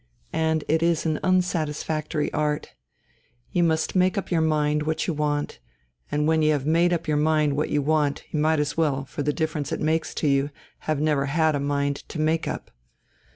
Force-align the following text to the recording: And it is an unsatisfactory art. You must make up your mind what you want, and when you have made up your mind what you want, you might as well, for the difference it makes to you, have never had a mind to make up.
And 0.33 0.63
it 0.67 0.81
is 0.81 1.05
an 1.05 1.19
unsatisfactory 1.23 2.33
art. 2.33 2.73
You 3.51 3.63
must 3.63 3.95
make 3.95 4.17
up 4.17 4.31
your 4.31 4.41
mind 4.41 4.81
what 4.81 5.05
you 5.05 5.13
want, 5.13 5.59
and 6.11 6.27
when 6.27 6.41
you 6.41 6.53
have 6.53 6.65
made 6.65 6.91
up 6.91 7.07
your 7.07 7.17
mind 7.17 7.55
what 7.55 7.69
you 7.69 7.83
want, 7.83 8.23
you 8.31 8.39
might 8.39 8.59
as 8.59 8.75
well, 8.75 9.05
for 9.05 9.21
the 9.21 9.31
difference 9.31 9.71
it 9.71 9.79
makes 9.79 10.15
to 10.15 10.27
you, 10.27 10.49
have 10.89 10.99
never 10.99 11.27
had 11.27 11.53
a 11.53 11.59
mind 11.59 11.97
to 12.09 12.19
make 12.19 12.47
up. 12.47 12.71